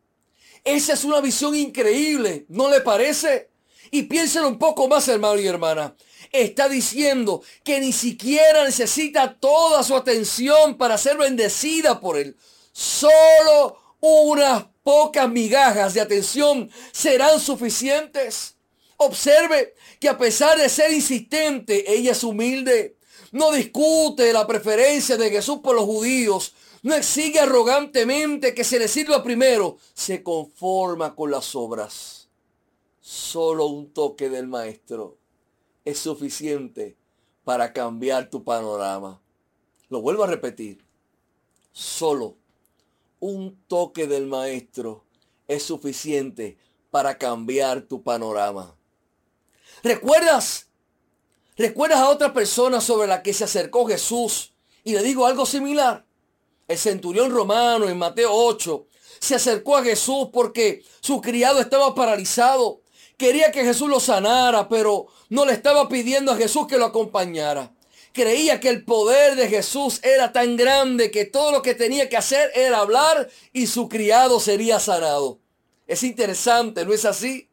Esa 0.63 0.93
es 0.93 1.03
una 1.03 1.19
visión 1.19 1.55
increíble, 1.55 2.45
¿no 2.48 2.69
le 2.69 2.81
parece? 2.81 3.50
Y 3.89 4.03
piénselo 4.03 4.48
un 4.48 4.60
poco 4.60 4.88
más, 4.88 5.07
hermano 5.07 5.39
y 5.39 5.48
hermana. 5.48 5.95
Está 6.32 6.70
diciendo 6.70 7.41
que 7.63 7.79
ni 7.79 7.91
siquiera 7.91 8.63
necesita 8.63 9.34
toda 9.39 9.84
su 9.84 9.96
atención 9.96 10.77
para 10.77 10.98
ser 10.98 11.17
bendecida 11.17 12.00
por 12.00 12.17
él. 12.17 12.36
Solo 12.72 13.77
unas 14.00 14.65
pocas 14.84 15.29
migajas 15.29 15.94
de 15.94 16.01
atención 16.01 16.70
serán 16.91 17.39
suficientes. 17.39 18.55
Observe 18.98 19.74
que 20.00 20.10
a 20.10 20.17
pesar 20.17 20.58
de 20.58 20.70
ser 20.70 20.91
insistente, 20.94 21.91
ella 21.91 22.12
es 22.12 22.24
humilde. 22.24 22.98
No 23.32 23.51
discute 23.51 24.32
la 24.32 24.48
preferencia 24.48 25.17
de 25.17 25.29
Jesús 25.29 25.60
por 25.63 25.75
los 25.75 25.86
judíos. 25.86 26.53
No 26.84 26.94
exige 26.94 27.39
arrogantemente 27.39 28.53
que 28.53 28.63
se 28.63 28.79
le 28.79 28.88
sirva 28.88 29.24
primero. 29.24 29.77
Se 29.94 30.22
conforma 30.22 31.15
con 31.15 31.32
las 31.32 31.55
obras. 31.55 32.29
Solo 33.01 33.65
un 33.67 33.91
toque 33.91 34.29
del 34.29 34.48
maestro 34.48 35.17
es 35.86 36.00
suficiente 36.00 36.98
para 37.44 37.72
cambiar 37.72 38.30
tu 38.30 38.44
panorama. 38.44 39.22
Lo 39.89 40.01
vuelvo 40.01 40.24
a 40.24 40.27
repetir. 40.27 40.84
Solo 41.72 42.36
un 43.20 43.58
toque 43.68 44.08
del 44.08 44.25
maestro 44.25 45.04
es 45.48 45.63
suficiente 45.63 46.58
para 46.89 47.18
cambiar 47.18 47.84
tu 47.84 48.01
panorama. 48.01 48.75
¿Recuerdas? 49.84 50.68
¿Recuerdas 51.56 52.00
a 52.00 52.10
otra 52.10 52.34
persona 52.34 52.82
sobre 52.82 53.08
la 53.08 53.22
que 53.22 53.34
se 53.34 53.44
acercó 53.44 53.86
Jesús 53.86 54.54
y 54.84 54.94
le 54.94 55.04
digo 55.04 55.25
algo 55.25 55.46
similar? 55.46 56.06
El 56.68 56.77
centurión 56.77 57.32
romano 57.32 57.88
en 57.88 57.98
Mateo 57.98 58.32
8 58.34 58.88
se 59.20 59.36
acercó 59.36 59.77
a 59.77 59.84
Jesús 59.84 60.30
porque 60.34 60.84
su 61.00 61.22
criado 61.22 61.60
estaba 61.60 61.94
paralizado 61.94 62.82
Quería 63.17 63.51
que 63.51 63.63
Jesús 63.63 63.89
lo 63.89 64.00
sanara, 64.00 64.67
pero 64.67 65.07
no 65.29 65.45
le 65.45 65.53
estaba 65.53 65.88
pidiendo 65.88 66.31
a 66.31 66.38
Jesús 66.38 66.67
que 66.67 66.77
lo 66.77 66.86
acompañara. 66.86 67.72
Creía 68.12 68.60
que 68.60 68.69
el 68.69 68.84
poder 68.84 69.36
de 69.36 69.48
Jesús 69.48 70.00
era 70.03 70.31
tan 70.31 70.55
grande 70.55 71.12
que 71.12 71.25
todo 71.25 71.51
lo 71.51 71.62
que 71.62 71.75
tenía 71.75 72.07
que 72.10 72.17
hacer 72.17 72.51
era 72.55 72.79
hablar 72.79 73.29
y 73.51 73.67
su 73.67 73.89
criado 73.89 74.39
sería 74.39 74.79
sanado. 74.79 75.39
Es 75.88 76.03
interesante, 76.03 76.86
¿no 76.86 76.93
es 76.93 77.05
así? 77.05 77.50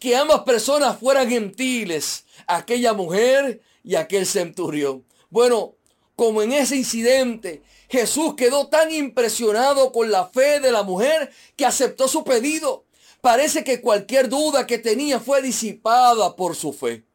Que 0.00 0.16
ambas 0.16 0.42
personas 0.42 0.98
fueran 0.98 1.28
gentiles, 1.28 2.24
aquella 2.46 2.92
mujer 2.92 3.60
y 3.82 3.96
aquel 3.96 4.26
centurión. 4.26 5.04
Bueno, 5.30 5.74
como 6.16 6.42
en 6.42 6.52
ese 6.52 6.76
incidente, 6.76 7.62
Jesús 7.88 8.34
quedó 8.36 8.68
tan 8.68 8.92
impresionado 8.92 9.92
con 9.92 10.10
la 10.10 10.26
fe 10.26 10.60
de 10.60 10.72
la 10.72 10.82
mujer 10.82 11.32
que 11.56 11.66
aceptó 11.66 12.08
su 12.08 12.24
pedido. 12.24 12.84
Parece 13.24 13.64
que 13.64 13.80
cualquier 13.80 14.28
duda 14.28 14.66
que 14.66 14.76
tenía 14.76 15.18
fue 15.18 15.40
disipada 15.40 16.36
por 16.36 16.54
su 16.54 16.74
fe. 16.74 17.06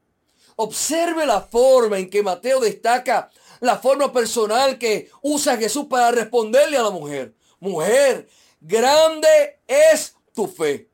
Observe 0.55 1.23
la 1.27 1.39
forma 1.39 1.99
en 1.99 2.09
que 2.09 2.23
Mateo 2.23 2.59
destaca 2.59 3.29
la 3.59 3.77
forma 3.77 4.11
personal 4.11 4.79
que 4.79 5.11
usa 5.21 5.55
Jesús 5.55 5.85
para 5.87 6.09
responderle 6.09 6.77
a 6.77 6.81
la 6.81 6.89
mujer. 6.89 7.35
Mujer, 7.59 8.27
grande 8.59 9.59
es 9.67 10.15
tu 10.33 10.47
fe. 10.47 10.89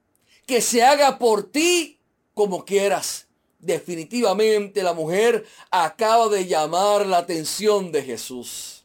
Que 0.46 0.60
se 0.60 0.84
haga 0.84 1.18
por 1.18 1.50
ti 1.50 1.98
como 2.34 2.66
quieras. 2.66 3.26
Definitivamente 3.60 4.84
la 4.84 4.92
mujer 4.92 5.46
acaba 5.72 6.28
de 6.28 6.46
llamar 6.46 7.06
la 7.06 7.20
atención 7.20 7.90
de 7.94 8.04
Jesús. 8.04 8.84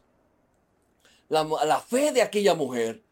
La, 1.29 1.43
la 1.43 1.81
fe 1.81 2.13
de 2.13 2.23
aquella 2.23 2.55
mujer 2.55 3.03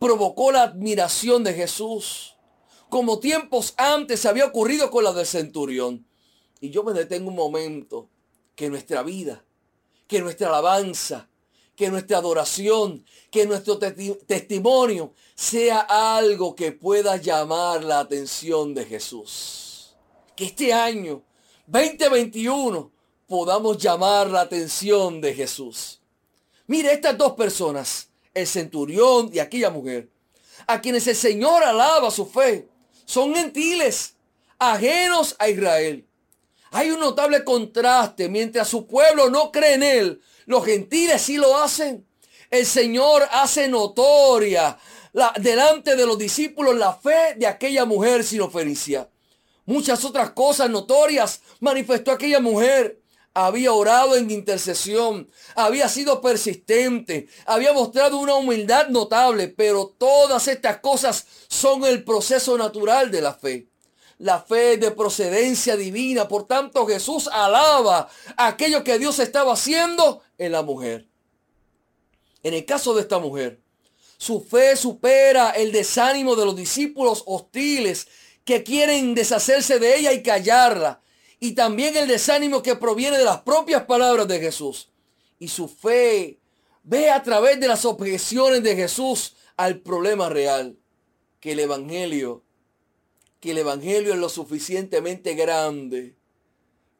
provocó 0.00 0.50
la 0.50 0.62
admiración 0.64 1.44
de 1.44 1.54
Jesús 1.54 2.32
como 2.96 3.18
tiempos 3.18 3.74
antes 3.76 4.24
había 4.24 4.46
ocurrido 4.46 4.90
con 4.90 5.04
la 5.04 5.12
del 5.12 5.26
centurión. 5.26 6.06
Y 6.62 6.70
yo 6.70 6.82
me 6.82 6.94
detengo 6.94 7.28
un 7.28 7.36
momento 7.36 8.08
que 8.54 8.70
nuestra 8.70 9.02
vida, 9.02 9.44
que 10.06 10.22
nuestra 10.22 10.48
alabanza, 10.48 11.28
que 11.74 11.90
nuestra 11.90 12.16
adoración, 12.16 13.04
que 13.30 13.44
nuestro 13.44 13.78
testimonio 13.78 15.12
sea 15.34 15.80
algo 15.80 16.56
que 16.56 16.72
pueda 16.72 17.18
llamar 17.18 17.84
la 17.84 18.00
atención 18.00 18.72
de 18.72 18.86
Jesús. 18.86 19.94
Que 20.34 20.46
este 20.46 20.72
año 20.72 21.22
2021 21.66 22.90
podamos 23.26 23.76
llamar 23.76 24.30
la 24.30 24.40
atención 24.40 25.20
de 25.20 25.34
Jesús. 25.34 26.00
Mire, 26.66 26.94
estas 26.94 27.18
dos 27.18 27.32
personas, 27.32 28.08
el 28.32 28.46
centurión 28.46 29.28
y 29.34 29.38
aquella 29.38 29.68
mujer, 29.68 30.08
a 30.66 30.80
quienes 30.80 31.06
el 31.08 31.16
Señor 31.16 31.62
alaba 31.62 32.10
su 32.10 32.24
fe, 32.24 32.70
son 33.06 33.34
gentiles, 33.34 34.16
ajenos 34.58 35.34
a 35.38 35.48
Israel. 35.48 36.04
Hay 36.72 36.90
un 36.90 37.00
notable 37.00 37.42
contraste. 37.44 38.28
Mientras 38.28 38.68
su 38.68 38.86
pueblo 38.86 39.30
no 39.30 39.50
cree 39.50 39.74
en 39.74 39.82
él, 39.82 40.20
los 40.44 40.64
gentiles 40.64 41.22
sí 41.22 41.38
lo 41.38 41.56
hacen. 41.56 42.06
El 42.50 42.66
Señor 42.66 43.26
hace 43.30 43.68
notoria 43.68 44.76
la, 45.12 45.32
delante 45.38 45.96
de 45.96 46.04
los 46.04 46.18
discípulos 46.18 46.76
la 46.76 46.92
fe 46.92 47.34
de 47.36 47.46
aquella 47.46 47.84
mujer 47.84 48.22
sinofenicia. 48.22 49.08
Muchas 49.64 50.04
otras 50.04 50.30
cosas 50.30 50.68
notorias 50.68 51.40
manifestó 51.60 52.12
aquella 52.12 52.40
mujer 52.40 53.00
había 53.36 53.74
orado 53.74 54.16
en 54.16 54.30
intercesión, 54.30 55.28
había 55.54 55.90
sido 55.90 56.22
persistente, 56.22 57.28
había 57.44 57.74
mostrado 57.74 58.16
una 58.16 58.34
humildad 58.34 58.88
notable, 58.88 59.48
pero 59.48 59.94
todas 59.98 60.48
estas 60.48 60.78
cosas 60.78 61.26
son 61.46 61.84
el 61.84 62.02
proceso 62.02 62.56
natural 62.56 63.10
de 63.10 63.20
la 63.20 63.34
fe. 63.34 63.68
La 64.16 64.40
fe 64.40 64.78
de 64.78 64.90
procedencia 64.90 65.76
divina. 65.76 66.26
Por 66.26 66.46
tanto, 66.46 66.86
Jesús 66.86 67.28
alaba 67.30 68.08
aquello 68.38 68.82
que 68.82 68.98
Dios 68.98 69.18
estaba 69.18 69.52
haciendo 69.52 70.22
en 70.38 70.52
la 70.52 70.62
mujer. 70.62 71.06
En 72.42 72.54
el 72.54 72.64
caso 72.64 72.94
de 72.94 73.02
esta 73.02 73.18
mujer, 73.18 73.60
su 74.16 74.40
fe 74.40 74.76
supera 74.76 75.50
el 75.50 75.72
desánimo 75.72 76.36
de 76.36 76.46
los 76.46 76.56
discípulos 76.56 77.22
hostiles 77.26 78.08
que 78.46 78.62
quieren 78.62 79.14
deshacerse 79.14 79.78
de 79.78 79.98
ella 79.98 80.14
y 80.14 80.22
callarla. 80.22 81.02
Y 81.38 81.52
también 81.52 81.96
el 81.96 82.08
desánimo 82.08 82.62
que 82.62 82.76
proviene 82.76 83.18
de 83.18 83.24
las 83.24 83.42
propias 83.42 83.84
palabras 83.84 84.26
de 84.26 84.40
Jesús. 84.40 84.90
Y 85.38 85.48
su 85.48 85.68
fe 85.68 86.38
ve 86.82 87.10
a 87.10 87.22
través 87.22 87.60
de 87.60 87.68
las 87.68 87.84
objeciones 87.84 88.62
de 88.62 88.74
Jesús 88.74 89.36
al 89.56 89.80
problema 89.80 90.28
real. 90.28 90.76
Que 91.40 91.52
el 91.52 91.60
Evangelio, 91.60 92.42
que 93.40 93.50
el 93.50 93.58
Evangelio 93.58 94.14
es 94.14 94.18
lo 94.18 94.28
suficientemente 94.28 95.34
grande 95.34 96.16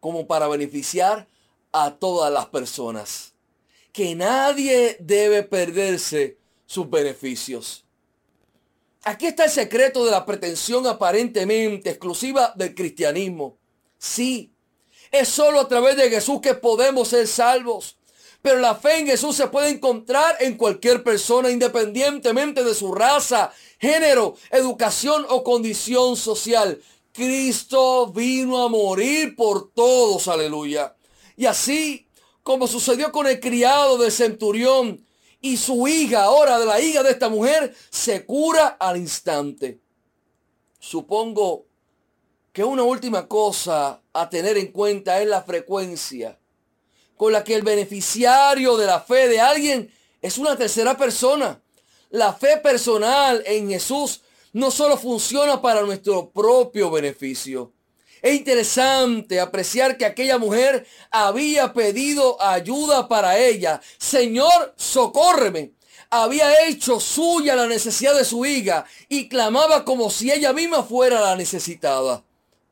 como 0.01 0.27
para 0.27 0.49
beneficiar 0.49 1.29
a 1.73 1.97
todas 1.97 2.33
las 2.33 2.47
personas. 2.47 3.35
Que 3.93 4.15
nadie 4.15 4.97
debe 5.01 5.43
perderse 5.43 6.37
sus 6.67 6.89
beneficios. 6.91 7.85
Aquí 9.05 9.27
está 9.27 9.45
el 9.45 9.51
secreto 9.51 10.05
de 10.05 10.11
la 10.11 10.27
pretensión 10.27 10.87
aparentemente 10.87 11.91
exclusiva 11.91 12.53
del 12.57 12.75
cristianismo. 12.75 13.57
Sí, 13.99 14.53
es 15.11 15.29
solo 15.29 15.61
a 15.61 15.69
través 15.69 15.97
de 15.97 16.11
Jesús 16.11 16.41
que 16.41 16.55
podemos 16.55 17.09
ser 17.09 17.27
salvos. 17.27 17.97
Pero 18.43 18.61
la 18.61 18.75
fe 18.75 18.99
en 19.01 19.07
Jesús 19.07 19.35
se 19.35 19.49
puede 19.49 19.71
encontrar 19.71 20.37
en 20.41 20.57
cualquier 20.57 21.03
persona 21.03 21.51
independientemente 21.51 22.63
de 22.63 22.75
su 22.75 22.95
raza, 22.95 23.53
género, 23.79 24.37
educación 24.51 25.27
o 25.29 25.43
condición 25.43 26.17
social. 26.17 26.81
Cristo 27.13 28.09
vino 28.09 28.63
a 28.63 28.69
morir 28.69 29.35
por 29.35 29.73
todos, 29.73 30.29
aleluya. 30.29 30.95
Y 31.37 31.47
así 31.47 32.07
como 32.43 32.69
sucedió 32.69 33.11
con 33.11 33.27
el 33.27 33.41
criado 33.41 33.99
del 33.99 34.13
centurión, 34.13 35.05
y 35.41 35.57
su 35.57 35.87
hija, 35.87 36.25
ahora 36.25 36.59
de 36.59 36.67
la 36.67 36.81
hija 36.81 37.03
de 37.03 37.11
esta 37.11 37.29
mujer, 37.29 37.75
se 37.91 38.25
cura 38.25 38.77
al 38.81 38.97
instante. 38.97 39.81
Supongo 40.79 41.67
que 42.57 42.65
una 42.65 42.85
última 42.85 43.29
cosa 43.29 44.01
a 44.15 44.31
tener 44.31 44.57
en 44.57 44.69
cuenta 44.69 45.21
es 45.21 45.29
la 45.29 45.43
frecuencia 45.43 46.39
con 47.15 47.31
la 47.31 47.45
que 47.45 47.55
el 47.55 47.61
beneficiario 47.61 48.79
de 48.79 48.87
la 48.87 48.99
fe 48.99 49.29
de 49.29 49.39
alguien 49.39 49.93
es 50.23 50.39
una 50.39 50.57
tercera 50.57 50.97
persona. 50.97 51.61
La 52.09 52.33
fe 52.33 52.57
personal 52.57 53.43
en 53.45 53.69
Jesús 53.69 54.23
no 54.55 54.71
solo 54.71 54.97
funciona 54.97 55.61
para 55.61 55.83
nuestro 55.83 56.31
propio 56.31 56.91
beneficio, 56.91 57.75
es 58.23 58.35
interesante 58.35 59.39
apreciar 59.39 59.99
que 59.99 60.07
aquella 60.07 60.39
mujer 60.39 60.87
había 61.11 61.75
pedido 61.75 62.41
ayuda 62.41 63.07
para 63.07 63.39
ella. 63.39 63.83
Señor, 63.99 64.73
socórreme. 64.77 65.73
Había 66.09 66.67
hecho 66.67 67.01
suya 67.01 67.55
la 67.55 67.67
necesidad 67.67 68.17
de 68.17 68.25
su 68.25 68.47
hija 68.47 68.87
y 69.11 69.29
clamaba 69.29 69.85
como 69.85 70.09
si 70.09 70.33
ella 70.33 70.55
misma 70.55 70.83
fuera 70.83 71.21
la 71.21 71.37
necesitada. 71.37 72.25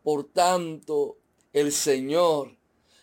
Por 0.04 0.30
tanto, 0.32 1.16
el 1.52 1.72
Señor 1.72 2.56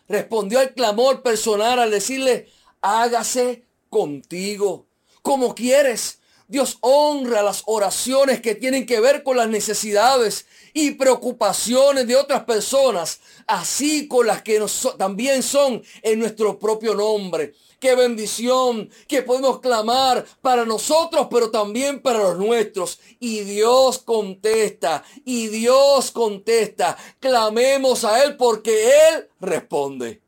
respondió 0.08 0.60
al 0.60 0.74
clamor 0.76 1.24
personal 1.24 1.80
al 1.80 1.90
decirle, 1.92 2.48
hágase 2.80 3.66
contigo 3.90 4.88
como 5.22 5.56
quieres. 5.56 6.21
Dios 6.52 6.80
honra 6.82 7.42
las 7.42 7.64
oraciones 7.66 8.42
que 8.42 8.56
tienen 8.56 8.86
que 8.86 9.00
ver 9.00 9.24
con 9.24 9.38
las 9.38 9.48
necesidades 9.48 10.46
y 10.74 10.92
preocupaciones 10.92 12.06
de 12.08 12.18
otras 12.18 12.44
personas, 12.44 13.22
así 13.48 14.06
con 14.10 14.28
las 14.28 14.42
que 14.42 14.62
también 14.98 15.44
son 15.44 15.82
en 16.02 16.20
nuestro 16.20 16.60
propio 16.60 16.94
nombre. 16.94 17.54
Qué 17.80 17.96
bendición 17.96 18.90
que 19.08 19.22
podemos 19.22 19.62
clamar 19.62 20.26
para 20.42 20.66
nosotros, 20.66 21.28
pero 21.32 21.50
también 21.50 22.02
para 22.02 22.20
los 22.20 22.38
nuestros. 22.38 23.00
Y 23.22 23.40
Dios 23.46 24.00
contesta, 24.00 25.06
y 25.24 25.48
Dios 25.48 26.12
contesta. 26.12 26.98
Clamemos 27.22 28.04
a 28.04 28.26
Él 28.26 28.36
porque 28.36 28.92
Él 29.08 29.30
responde. 29.40 30.22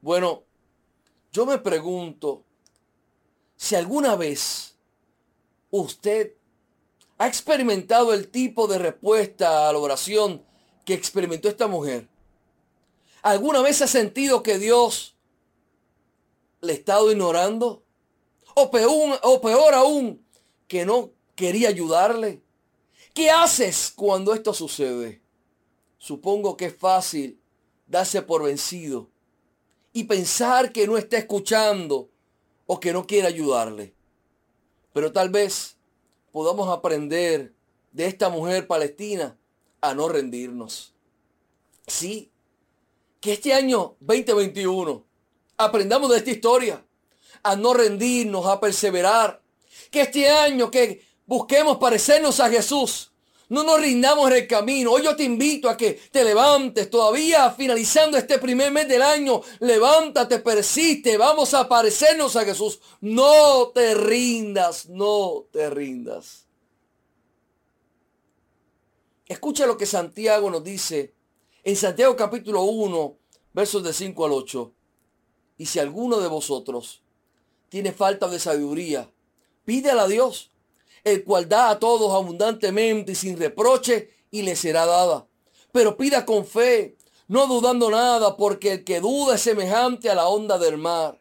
Bueno, 0.00 0.42
yo 1.32 1.46
me 1.46 1.58
pregunto 1.58 2.42
si 3.56 3.76
alguna 3.76 4.16
vez 4.16 4.71
usted 5.72 6.34
ha 7.18 7.26
experimentado 7.26 8.12
el 8.12 8.28
tipo 8.28 8.68
de 8.68 8.78
respuesta 8.78 9.68
a 9.68 9.72
la 9.72 9.78
oración 9.78 10.44
que 10.84 10.94
experimentó 10.94 11.48
esta 11.48 11.66
mujer. 11.66 12.08
¿Alguna 13.22 13.62
vez 13.62 13.80
ha 13.82 13.86
sentido 13.86 14.42
que 14.42 14.58
Dios 14.58 15.16
le 16.60 16.72
ha 16.72 16.76
estado 16.76 17.10
ignorando? 17.10 17.82
O 18.54 18.70
peor, 18.70 19.18
o 19.22 19.40
peor 19.40 19.74
aún, 19.74 20.24
que 20.68 20.84
no 20.84 21.10
quería 21.34 21.68
ayudarle. 21.68 22.42
¿Qué 23.14 23.30
haces 23.30 23.92
cuando 23.94 24.34
esto 24.34 24.52
sucede? 24.52 25.22
Supongo 25.98 26.56
que 26.56 26.66
es 26.66 26.76
fácil 26.76 27.40
darse 27.86 28.20
por 28.22 28.42
vencido 28.42 29.08
y 29.92 30.04
pensar 30.04 30.72
que 30.72 30.86
no 30.86 30.98
está 30.98 31.18
escuchando 31.18 32.10
o 32.66 32.80
que 32.80 32.92
no 32.92 33.06
quiere 33.06 33.28
ayudarle. 33.28 33.94
Pero 34.92 35.12
tal 35.12 35.30
vez 35.30 35.76
podamos 36.32 36.68
aprender 36.68 37.52
de 37.92 38.06
esta 38.06 38.28
mujer 38.28 38.66
palestina 38.66 39.36
a 39.80 39.94
no 39.94 40.08
rendirnos. 40.08 40.94
Sí, 41.86 42.30
que 43.20 43.34
este 43.34 43.54
año 43.54 43.96
2021 44.00 45.04
aprendamos 45.56 46.10
de 46.10 46.16
esta 46.18 46.30
historia, 46.30 46.84
a 47.42 47.56
no 47.56 47.74
rendirnos, 47.74 48.46
a 48.46 48.60
perseverar. 48.60 49.42
Que 49.90 50.02
este 50.02 50.28
año 50.28 50.70
que 50.70 51.04
busquemos 51.26 51.78
parecernos 51.78 52.40
a 52.40 52.50
Jesús, 52.50 53.11
no 53.52 53.64
nos 53.64 53.82
rindamos 53.82 54.30
en 54.30 54.36
el 54.38 54.48
camino. 54.48 54.92
Hoy 54.92 55.02
yo 55.02 55.14
te 55.14 55.24
invito 55.24 55.68
a 55.68 55.76
que 55.76 55.92
te 56.10 56.24
levantes 56.24 56.88
todavía 56.88 57.50
finalizando 57.50 58.16
este 58.16 58.38
primer 58.38 58.72
mes 58.72 58.88
del 58.88 59.02
año. 59.02 59.42
Levántate, 59.60 60.38
persiste. 60.38 61.18
Vamos 61.18 61.52
a 61.52 61.68
parecernos 61.68 62.34
a 62.36 62.46
Jesús. 62.46 62.80
No 63.02 63.68
te 63.68 63.94
rindas, 63.94 64.88
no 64.88 65.44
te 65.52 65.68
rindas. 65.68 66.46
Escucha 69.26 69.66
lo 69.66 69.76
que 69.76 69.84
Santiago 69.84 70.50
nos 70.50 70.64
dice 70.64 71.12
en 71.62 71.76
Santiago 71.76 72.16
capítulo 72.16 72.62
1, 72.62 73.18
versos 73.52 73.84
de 73.84 73.92
5 73.92 74.24
al 74.24 74.32
8. 74.32 74.72
Y 75.58 75.66
si 75.66 75.78
alguno 75.78 76.20
de 76.20 76.28
vosotros 76.28 77.02
tiene 77.68 77.92
falta 77.92 78.28
de 78.28 78.38
sabiduría, 78.38 79.10
pídela 79.66 80.04
a 80.04 80.08
Dios 80.08 80.51
el 81.04 81.24
cual 81.24 81.48
da 81.48 81.70
a 81.70 81.78
todos 81.78 82.12
abundantemente 82.14 83.12
y 83.12 83.14
sin 83.14 83.38
reproche, 83.38 84.10
y 84.30 84.42
le 84.42 84.56
será 84.56 84.86
dada. 84.86 85.26
Pero 85.72 85.96
pida 85.96 86.24
con 86.24 86.46
fe, 86.46 86.96
no 87.28 87.46
dudando 87.46 87.90
nada, 87.90 88.36
porque 88.36 88.72
el 88.72 88.84
que 88.84 89.00
duda 89.00 89.36
es 89.36 89.42
semejante 89.42 90.10
a 90.10 90.14
la 90.14 90.28
onda 90.28 90.58
del 90.58 90.78
mar, 90.78 91.20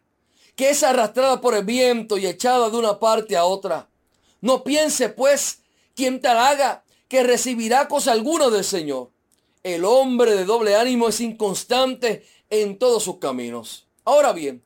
que 0.56 0.70
es 0.70 0.84
arrastrada 0.84 1.42
por 1.42 1.56
el 1.56 1.66
viento 1.66 2.18
y 2.18 2.28
echada 2.28 2.70
de 2.70 2.78
una 2.78 3.00
parte 3.00 3.36
a 3.36 3.46
otra. 3.46 3.90
No 4.42 4.64
piense, 4.64 5.10
pues, 5.10 5.60
quien 5.96 6.22
tal 6.22 6.38
haga, 6.38 6.84
que 7.08 7.24
recibirá 7.24 7.88
cosa 7.88 8.12
alguna 8.12 8.50
del 8.50 8.64
Señor. 8.64 9.12
El 9.64 9.86
hombre 9.86 10.34
de 10.36 10.46
doble 10.46 10.76
ánimo 10.76 11.10
es 11.10 11.22
inconstante 11.22 12.26
en 12.50 12.80
todos 12.80 13.04
sus 13.04 13.18
caminos. 13.18 13.88
Ahora 14.04 14.34
bien, 14.34 14.64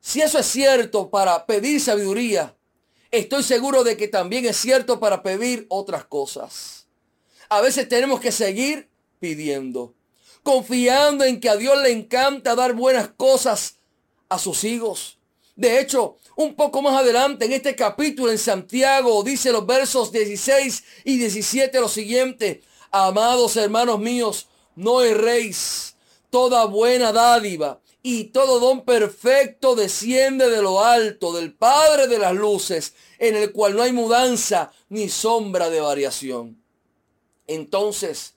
si 0.00 0.20
eso 0.20 0.38
es 0.38 0.46
cierto 0.46 1.10
para 1.10 1.46
pedir 1.46 1.80
sabiduría, 1.80 2.56
estoy 3.10 3.42
seguro 3.42 3.84
de 3.84 3.96
que 3.96 4.08
también 4.08 4.46
es 4.46 4.56
cierto 4.56 5.00
para 5.00 5.22
pedir 5.22 5.66
otras 5.68 6.04
cosas. 6.04 6.86
A 7.48 7.60
veces 7.60 7.88
tenemos 7.88 8.20
que 8.20 8.32
seguir 8.32 8.88
pidiendo, 9.18 9.94
confiando 10.42 11.24
en 11.24 11.40
que 11.40 11.48
a 11.48 11.56
Dios 11.56 11.76
le 11.82 11.90
encanta 11.90 12.54
dar 12.54 12.74
buenas 12.74 13.08
cosas 13.08 13.76
a 14.28 14.38
sus 14.38 14.64
hijos. 14.64 15.18
De 15.56 15.80
hecho, 15.80 16.16
un 16.36 16.54
poco 16.54 16.80
más 16.80 16.98
adelante 16.98 17.44
en 17.44 17.52
este 17.52 17.74
capítulo 17.74 18.30
en 18.30 18.38
Santiago 18.38 19.22
dice 19.22 19.52
los 19.52 19.66
versos 19.66 20.10
16 20.12 20.84
y 21.04 21.18
17 21.18 21.80
lo 21.80 21.88
siguiente. 21.88 22.62
Amados 22.90 23.56
hermanos 23.56 23.98
míos, 23.98 24.46
no 24.74 25.02
erréis. 25.02 25.96
Toda 26.30 26.64
buena 26.64 27.12
dádiva 27.12 27.80
y 28.02 28.24
todo 28.24 28.60
don 28.60 28.84
perfecto 28.84 29.74
desciende 29.74 30.48
de 30.48 30.62
lo 30.62 30.84
alto, 30.84 31.32
del 31.32 31.52
Padre 31.52 32.06
de 32.06 32.18
las 32.18 32.34
luces, 32.34 32.94
en 33.18 33.36
el 33.36 33.52
cual 33.52 33.76
no 33.76 33.82
hay 33.82 33.92
mudanza 33.92 34.72
ni 34.88 35.08
sombra 35.08 35.68
de 35.68 35.80
variación. 35.80 36.62
Entonces, 37.46 38.34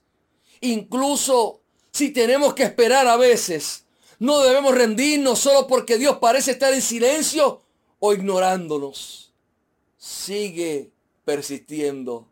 incluso 0.60 1.62
si 1.92 2.10
tenemos 2.10 2.54
que 2.56 2.64
esperar 2.64 3.08
a 3.08 3.16
veces, 3.16 3.86
no 4.20 4.42
debemos 4.42 4.76
rendirnos 4.76 5.40
solo 5.40 5.68
porque 5.68 5.98
Dios 5.98 6.18
parece 6.18 6.52
estar 6.52 6.74
en 6.74 6.82
silencio 6.82 7.62
o 8.00 8.14
ignorándonos. 8.14 9.34
Sigue 9.98 10.92
persistiendo, 11.24 12.28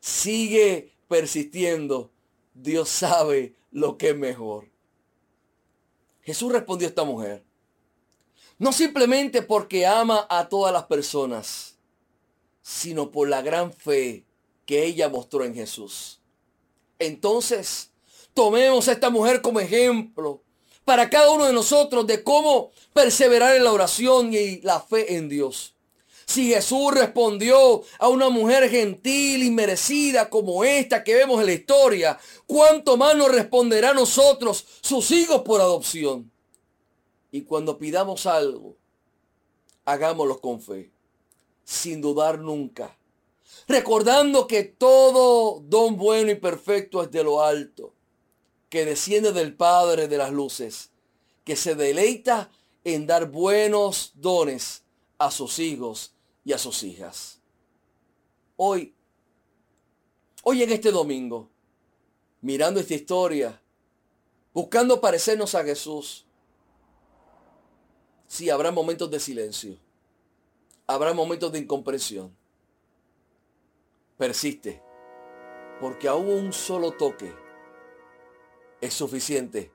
sigue 0.00 0.92
persistiendo, 1.08 2.10
Dios 2.54 2.88
sabe 2.88 3.54
lo 3.72 3.98
que 3.98 4.10
es 4.10 4.16
mejor. 4.16 4.68
Jesús 6.22 6.52
respondió 6.52 6.86
a 6.86 6.90
esta 6.90 7.04
mujer, 7.04 7.44
no 8.58 8.72
simplemente 8.72 9.42
porque 9.42 9.86
ama 9.86 10.26
a 10.28 10.48
todas 10.48 10.72
las 10.72 10.84
personas, 10.84 11.78
sino 12.62 13.10
por 13.10 13.28
la 13.28 13.42
gran 13.42 13.72
fe 13.72 14.24
que 14.66 14.84
ella 14.84 15.08
mostró 15.08 15.44
en 15.44 15.54
Jesús. 15.54 16.20
Entonces, 16.98 17.90
tomemos 18.34 18.86
a 18.88 18.92
esta 18.92 19.10
mujer 19.10 19.40
como 19.40 19.60
ejemplo 19.60 20.42
para 20.84 21.08
cada 21.08 21.30
uno 21.30 21.46
de 21.46 21.52
nosotros 21.52 22.06
de 22.06 22.22
cómo 22.22 22.70
perseverar 22.92 23.56
en 23.56 23.64
la 23.64 23.72
oración 23.72 24.32
y 24.32 24.60
la 24.60 24.80
fe 24.80 25.16
en 25.16 25.28
Dios. 25.28 25.74
Si 26.30 26.54
Jesús 26.54 26.94
respondió 26.94 27.82
a 27.98 28.06
una 28.06 28.28
mujer 28.28 28.70
gentil 28.70 29.42
y 29.42 29.50
merecida 29.50 30.30
como 30.30 30.62
esta 30.62 31.02
que 31.02 31.16
vemos 31.16 31.40
en 31.40 31.46
la 31.46 31.52
historia, 31.54 32.20
¿cuánto 32.46 32.96
más 32.96 33.16
nos 33.16 33.32
responderá 33.32 33.90
a 33.90 33.94
nosotros, 33.94 34.64
sus 34.80 35.10
hijos 35.10 35.42
por 35.42 35.60
adopción? 35.60 36.30
Y 37.32 37.42
cuando 37.42 37.76
pidamos 37.78 38.26
algo, 38.26 38.76
hagámoslo 39.84 40.40
con 40.40 40.60
fe, 40.60 40.92
sin 41.64 42.00
dudar 42.00 42.38
nunca. 42.38 42.96
Recordando 43.66 44.46
que 44.46 44.62
todo 44.62 45.58
don 45.64 45.96
bueno 45.96 46.30
y 46.30 46.36
perfecto 46.36 47.02
es 47.02 47.10
de 47.10 47.24
lo 47.24 47.42
alto, 47.42 47.92
que 48.68 48.84
desciende 48.84 49.32
del 49.32 49.56
Padre 49.56 50.06
de 50.06 50.18
las 50.18 50.30
luces, 50.30 50.92
que 51.42 51.56
se 51.56 51.74
deleita 51.74 52.52
en 52.84 53.08
dar 53.08 53.32
buenos 53.32 54.12
dones 54.14 54.84
a 55.18 55.32
sus 55.32 55.58
hijos 55.58 56.14
y 56.44 56.52
a 56.52 56.58
sus 56.58 56.82
hijas. 56.82 57.40
Hoy, 58.56 58.94
hoy 60.42 60.62
en 60.62 60.70
este 60.72 60.90
domingo, 60.90 61.48
mirando 62.40 62.80
esta 62.80 62.94
historia, 62.94 63.60
buscando 64.52 65.00
parecernos 65.00 65.54
a 65.54 65.64
Jesús, 65.64 66.26
Sí, 68.30 68.48
habrá 68.48 68.70
momentos 68.70 69.10
de 69.10 69.18
silencio. 69.18 69.76
Habrá 70.86 71.12
momentos 71.12 71.50
de 71.50 71.58
incomprensión. 71.58 72.32
Persiste. 74.16 74.80
Porque 75.80 76.06
aún 76.06 76.28
un 76.28 76.52
solo 76.52 76.92
toque 76.92 77.34
es 78.80 78.94
suficiente 78.94 79.72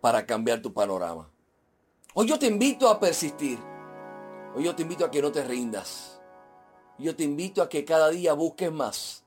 para 0.00 0.24
cambiar 0.24 0.62
tu 0.62 0.72
panorama. 0.72 1.28
Hoy 2.14 2.28
yo 2.28 2.38
te 2.38 2.46
invito 2.46 2.88
a 2.88 3.00
persistir. 3.00 3.58
Hoy 4.54 4.64
yo 4.64 4.74
te 4.74 4.82
invito 4.82 5.04
a 5.04 5.10
que 5.10 5.22
no 5.22 5.32
te 5.32 5.42
rindas. 5.44 6.20
Yo 6.98 7.16
te 7.16 7.24
invito 7.24 7.62
a 7.62 7.68
que 7.68 7.84
cada 7.84 8.10
día 8.10 8.34
busques 8.34 8.70
más 8.70 9.24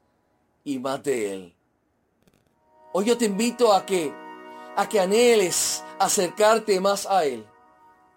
y 0.63 0.77
más 0.79 1.01
de 1.03 1.33
Él. 1.33 1.55
Hoy 2.93 3.05
yo 3.05 3.17
te 3.17 3.25
invito 3.25 3.73
a 3.73 3.85
que, 3.85 4.13
a 4.75 4.87
que 4.87 4.99
anheles 4.99 5.83
acercarte 5.99 6.79
más 6.79 7.05
a 7.05 7.25
Él 7.25 7.45